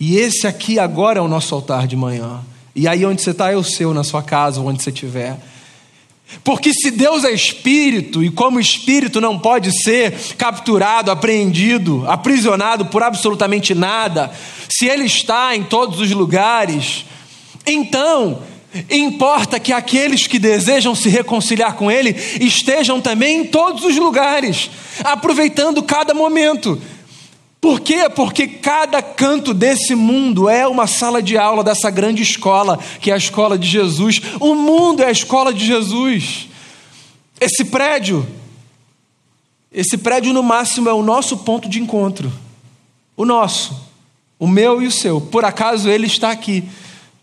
[0.00, 2.40] E esse aqui agora é o nosso altar de manhã.
[2.74, 5.38] E aí onde você está é o seu, na sua casa, onde você estiver.
[6.44, 13.02] Porque se Deus é espírito e como espírito não pode ser capturado, apreendido, aprisionado por
[13.02, 14.30] absolutamente nada,
[14.68, 17.04] se ele está em todos os lugares,
[17.66, 18.42] então
[18.88, 24.70] importa que aqueles que desejam se reconciliar com ele estejam também em todos os lugares,
[25.02, 26.80] aproveitando cada momento.
[27.60, 28.08] Por quê?
[28.08, 33.14] Porque cada canto desse mundo é uma sala de aula dessa grande escola, que é
[33.14, 34.20] a escola de Jesus.
[34.40, 36.48] O mundo é a escola de Jesus.
[37.38, 38.26] Esse prédio,
[39.70, 42.32] esse prédio no máximo é o nosso ponto de encontro.
[43.14, 43.78] O nosso,
[44.38, 45.20] o meu e o seu.
[45.20, 46.64] Por acaso ele está aqui.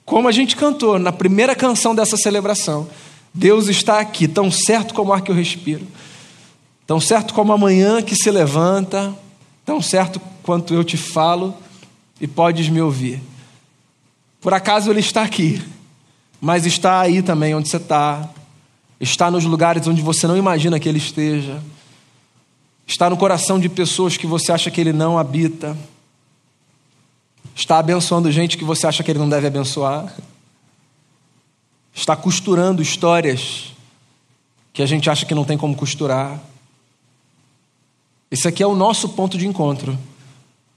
[0.06, 2.88] Como a gente cantou na primeira canção dessa celebração.
[3.34, 5.86] Deus está aqui, tão certo como o ar que eu respiro.
[6.86, 9.14] Tão certo como a manhã que se levanta,
[9.68, 11.54] tão certo quanto eu te falo
[12.22, 13.22] e podes me ouvir.
[14.40, 15.62] Por acaso ele está aqui,
[16.40, 18.30] mas está aí também onde você está,
[18.98, 21.62] está nos lugares onde você não imagina que Ele esteja,
[22.88, 25.78] está no coração de pessoas que você acha que Ele não habita,
[27.54, 30.16] está abençoando gente que você acha que Ele não deve abençoar,
[31.94, 33.74] está costurando histórias
[34.72, 36.40] que a gente acha que não tem como costurar.
[38.30, 39.98] Esse aqui é o nosso ponto de encontro.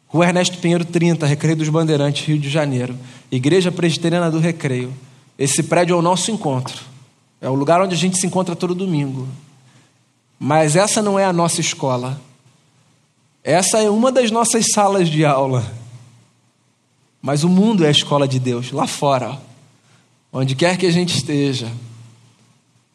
[0.07, 2.97] Rua Ernesto Pinheiro 30, Recreio dos Bandeirantes, Rio de Janeiro.
[3.31, 4.93] Igreja Presbiteriana do Recreio.
[5.39, 6.83] Esse prédio é o nosso encontro.
[7.41, 9.29] É o lugar onde a gente se encontra todo domingo.
[10.39, 12.21] Mas essa não é a nossa escola.
[13.43, 15.65] Essa é uma das nossas salas de aula.
[17.23, 19.41] Mas o mundo é a escola de Deus, lá fora.
[20.33, 21.71] Onde quer que a gente esteja.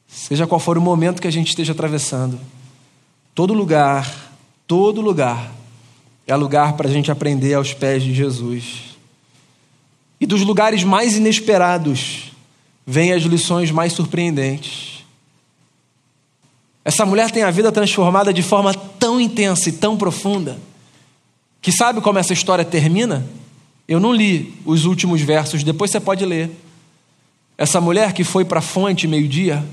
[0.08, 2.40] Seja qual for o momento que a gente esteja atravessando.
[3.34, 4.25] Todo lugar,
[4.68, 5.52] todo lugar
[6.28, 8.98] é lugar para a gente aprender aos pés de Jesus.
[10.20, 12.32] E dos lugares mais inesperados
[12.86, 15.04] vêm as lições mais surpreendentes.
[16.84, 20.58] Essa mulher tem a vida transformada de forma tão intensa e tão profunda
[21.66, 23.26] que sabe como essa história termina?
[23.88, 26.52] Eu não li os últimos versos, depois você pode ler.
[27.58, 29.66] Essa mulher que foi para a fonte meio-dia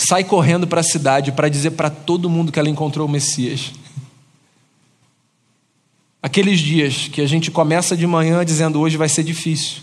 [0.00, 3.72] sai correndo para a cidade para dizer para todo mundo que ela encontrou o Messias.
[6.22, 9.82] Aqueles dias que a gente começa de manhã dizendo hoje vai ser difícil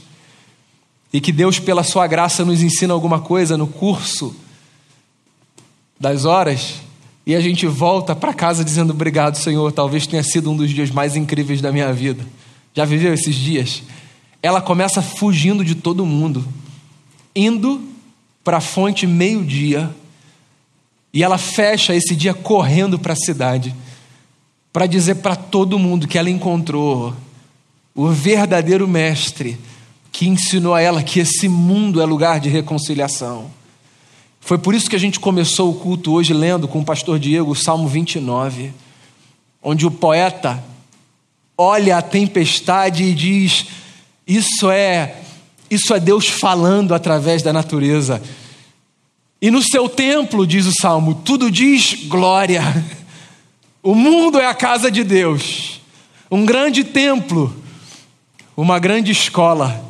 [1.12, 4.36] e que Deus, pela Sua graça, nos ensina alguma coisa no curso
[5.98, 6.76] das horas,
[7.26, 10.92] e a gente volta para casa dizendo obrigado, Senhor, talvez tenha sido um dos dias
[10.92, 12.26] mais incríveis da minha vida.
[12.74, 13.82] Já viveu esses dias?
[14.44, 16.46] Ela começa fugindo de todo mundo,
[17.36, 17.82] indo
[18.44, 19.90] para a fonte meio-dia,
[21.16, 23.74] e ela fecha esse dia correndo para a cidade,
[24.74, 27.16] para dizer para todo mundo que ela encontrou
[27.96, 29.58] o verdadeiro mestre
[30.12, 33.50] que ensinou a ela que esse mundo é lugar de reconciliação.
[34.42, 37.52] Foi por isso que a gente começou o culto hoje lendo com o pastor Diego
[37.52, 38.74] o Salmo 29,
[39.64, 40.62] onde o poeta
[41.58, 43.68] olha a tempestade e diz:
[44.28, 45.16] Isso é,
[45.72, 48.22] isso é Deus falando através da natureza.
[49.42, 52.62] E no seu templo, diz o salmo, tudo diz glória.
[53.84, 55.80] O mundo é a casa de Deus,
[56.32, 57.56] um grande templo,
[58.58, 59.86] uma grande escola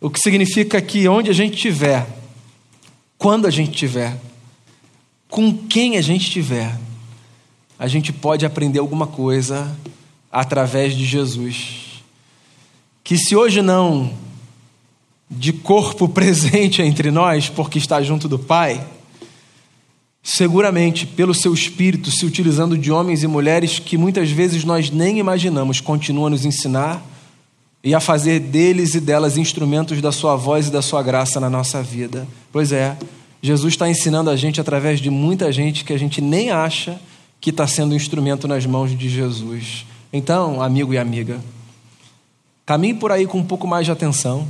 [0.00, 2.06] o que significa que onde a gente estiver,
[3.18, 4.16] quando a gente estiver,
[5.28, 6.76] com quem a gente estiver,
[7.78, 9.76] a gente pode aprender alguma coisa
[10.32, 12.02] através de Jesus.
[13.04, 14.12] Que se hoje não
[15.30, 18.84] de corpo presente entre nós, porque está junto do Pai,
[20.22, 25.18] seguramente pelo seu espírito, se utilizando de homens e mulheres que muitas vezes nós nem
[25.18, 27.02] imaginamos, continua a nos ensinar
[27.82, 31.48] e a fazer deles e delas instrumentos da sua voz e da sua graça na
[31.48, 32.28] nossa vida.
[32.52, 32.96] Pois é,
[33.42, 37.00] Jesus está ensinando a gente através de muita gente que a gente nem acha
[37.40, 39.86] que está sendo um instrumento nas mãos de Jesus.
[40.12, 41.40] Então, amigo e amiga,
[42.66, 44.46] caminhe por aí com um pouco mais de atenção,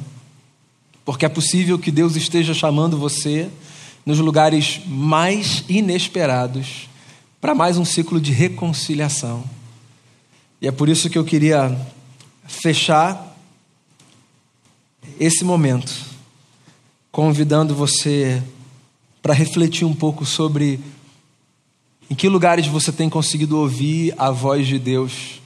[1.11, 3.51] porque é possível que Deus esteja chamando você
[4.07, 6.89] nos lugares mais inesperados
[7.41, 9.43] para mais um ciclo de reconciliação.
[10.63, 11.77] E é por isso que eu queria
[12.47, 13.37] fechar
[15.19, 15.93] esse momento
[17.11, 18.41] convidando você
[19.21, 20.79] para refletir um pouco sobre
[22.09, 25.43] em que lugares você tem conseguido ouvir a voz de Deus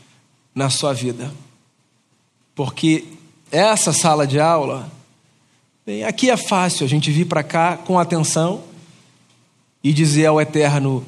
[0.54, 1.32] na sua vida.
[2.54, 3.06] Porque
[3.50, 4.92] essa sala de aula,
[5.84, 8.62] bem, aqui é fácil a gente vir para cá com atenção
[9.82, 11.04] e dizer ao Eterno: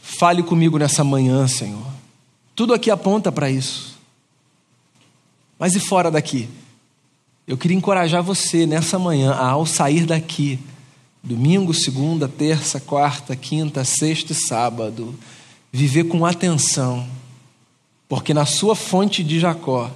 [0.00, 1.86] fale comigo nessa manhã, Senhor.
[2.54, 3.98] Tudo aqui aponta para isso.
[5.58, 6.48] Mas e fora daqui?
[7.46, 10.58] Eu queria encorajar você nessa manhã, ao sair daqui,
[11.22, 15.14] domingo, segunda, terça, quarta, quinta, sexta e sábado,
[15.70, 17.06] viver com atenção,
[18.08, 19.90] porque na sua fonte de Jacó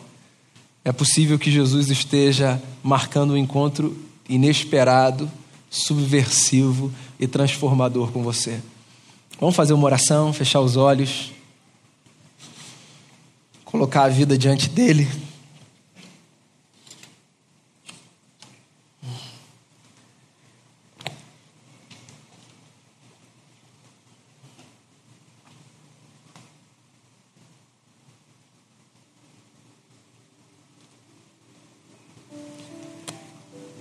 [0.85, 3.97] é possível que Jesus esteja marcando um encontro
[4.29, 5.31] inesperado,
[5.71, 8.61] subversivo e transformador com você.
[9.41, 11.33] Vamos fazer uma oração, fechar os olhos,
[13.65, 15.09] colocar a vida diante dele.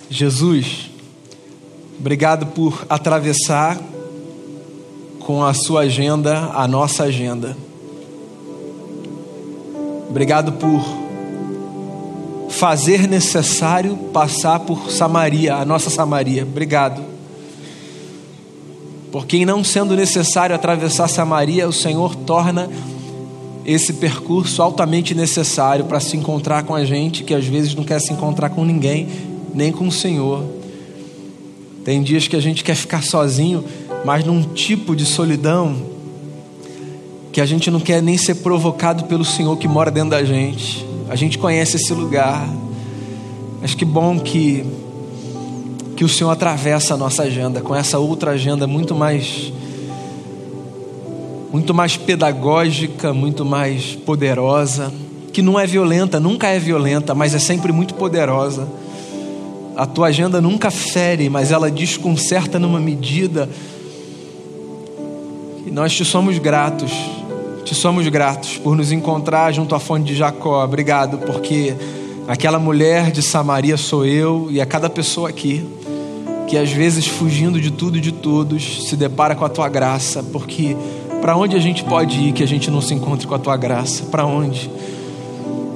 [0.10, 0.90] Jesus,
[2.00, 3.78] obrigado por atravessar
[5.20, 7.58] com a sua agenda a nossa agenda.
[10.10, 10.82] Obrigado por
[12.50, 16.44] fazer necessário passar por Samaria, a nossa Samaria.
[16.44, 17.04] Obrigado.
[19.12, 22.70] Porque não sendo necessário atravessar Samaria, o Senhor torna
[23.66, 28.00] esse percurso altamente necessário para se encontrar com a gente que às vezes não quer
[28.00, 29.10] se encontrar com ninguém,
[29.54, 30.44] nem com o Senhor.
[31.84, 33.64] Tem dias que a gente quer ficar sozinho,
[34.04, 35.76] mas num tipo de solidão
[37.32, 40.86] que a gente não quer nem ser provocado pelo Senhor que mora dentro da gente.
[41.10, 42.48] A gente conhece esse lugar.
[43.62, 44.66] Mas que bom que
[45.96, 49.52] que o Senhor atravessa a nossa agenda com essa outra agenda muito mais
[51.52, 54.94] muito mais pedagógica, muito mais poderosa,
[55.34, 58.68] que não é violenta, nunca é violenta, mas é sempre muito poderosa.
[59.78, 63.48] A tua agenda nunca fere, mas ela desconcerta numa medida.
[65.68, 66.92] E nós te somos gratos,
[67.64, 70.64] te somos gratos por nos encontrar junto à fonte de Jacó.
[70.64, 71.76] Obrigado, porque
[72.28, 75.64] aquela mulher de Samaria sou eu e a cada pessoa aqui
[76.48, 80.24] que às vezes fugindo de tudo e de todos se depara com a tua graça,
[80.24, 80.76] porque
[81.22, 83.58] para onde a gente pode ir que a gente não se encontre com a tua
[83.58, 84.06] graça?
[84.06, 84.72] Para onde?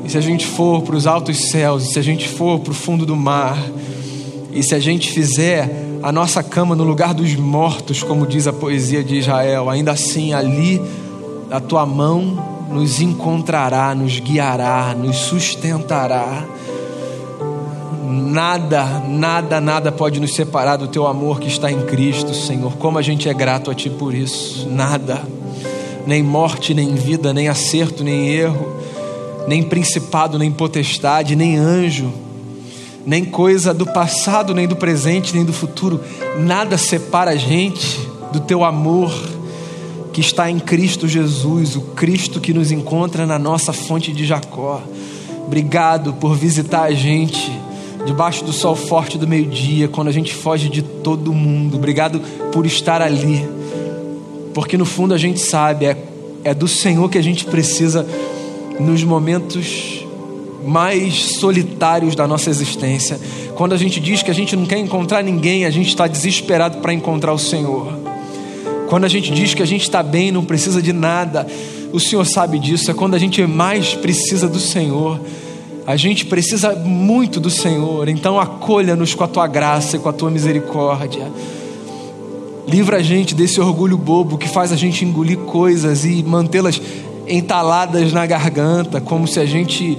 [0.06, 2.72] E se a gente for para os altos céus, e se a gente for para
[2.72, 3.58] o fundo do mar,
[4.54, 5.70] e se a gente fizer
[6.04, 10.34] a nossa cama no lugar dos mortos, como diz a poesia de Israel, ainda assim
[10.34, 10.82] ali
[11.50, 16.46] a tua mão nos encontrará, nos guiará, nos sustentará.
[18.10, 22.74] Nada, nada, nada pode nos separar do teu amor que está em Cristo, Senhor.
[22.78, 24.68] Como a gente é grato a ti por isso.
[24.70, 25.22] Nada.
[26.06, 28.74] Nem morte, nem vida, nem acerto, nem erro,
[29.48, 32.12] nem principado, nem potestade, nem anjo,
[33.06, 36.00] nem coisa do passado, nem do presente, nem do futuro.
[36.40, 38.00] Nada separa a gente
[38.32, 39.12] do teu amor
[40.14, 44.82] que está em Cristo Jesus, o Cristo que nos encontra na nossa fonte de Jacó.
[45.46, 47.52] Obrigado por visitar a gente
[48.06, 51.78] debaixo do sol forte do meio-dia, quando a gente foge de todo mundo.
[51.78, 52.20] Obrigado
[52.52, 53.48] por estar ali,
[54.54, 55.98] porque no fundo a gente sabe, é,
[56.44, 58.06] é do Senhor que a gente precisa
[58.80, 60.01] nos momentos
[60.66, 63.20] mais solitários da nossa existência.
[63.56, 66.80] Quando a gente diz que a gente não quer encontrar ninguém, a gente está desesperado
[66.80, 67.94] para encontrar o Senhor.
[68.88, 71.48] Quando a gente diz que a gente está bem, não precisa de nada,
[71.92, 72.92] o Senhor sabe disso.
[72.92, 75.20] É quando a gente mais precisa do Senhor
[75.86, 80.14] a gente precisa muito do Senhor, então acolha-nos com a tua graça e com a
[80.14, 81.28] tua misericórdia.
[82.68, 86.80] Livra a gente desse orgulho bobo que faz a gente engolir coisas e mantê-las
[87.28, 89.98] entaladas na garganta, como se a gente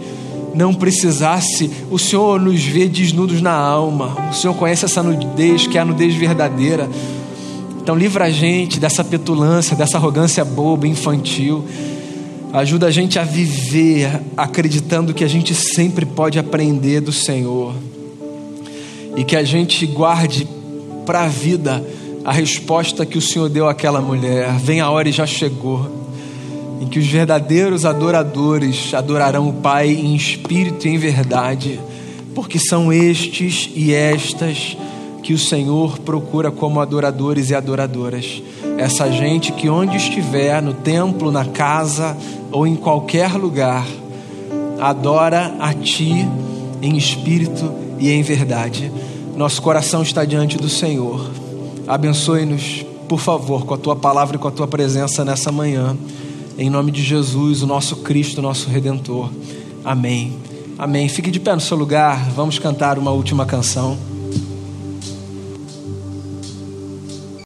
[0.55, 1.71] não precisasse.
[1.91, 4.31] O Senhor nos vê desnudos na alma.
[4.31, 6.89] O Senhor conhece essa nudez, que é a nudez verdadeira.
[7.81, 11.65] Então, livra a gente dessa petulância, dessa arrogância boba, infantil.
[12.53, 17.75] Ajuda a gente a viver acreditando que a gente sempre pode aprender do Senhor
[19.17, 20.47] e que a gente guarde
[21.05, 21.85] para a vida
[22.25, 24.53] a resposta que o Senhor deu àquela mulher.
[24.59, 25.91] Vem a hora e já chegou,
[26.83, 31.79] em que os verdadeiros adoradores adorarão o Pai em espírito e em verdade,
[32.35, 34.77] porque são estes e estas
[35.23, 38.43] que o Senhor procura como adoradores e adoradoras.
[38.77, 42.17] Essa gente que onde estiver, no templo, na casa
[42.51, 43.87] ou em qualquer lugar,
[44.81, 46.29] adora a Ti
[46.83, 48.91] em espírito e em verdade.
[49.37, 51.31] Nosso coração está diante do Senhor.
[51.87, 55.97] Abençoe-nos, por favor, com a Tua palavra e com a Tua presença nessa manhã.
[56.59, 59.31] Em nome de Jesus, o nosso Cristo, o nosso Redentor.
[59.85, 60.37] Amém.
[60.79, 61.09] Amém.
[61.09, 62.31] Fique de pé no seu lugar.
[62.31, 64.12] Vamos cantar uma última canção.